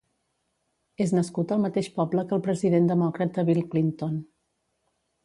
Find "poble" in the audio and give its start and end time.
1.97-2.23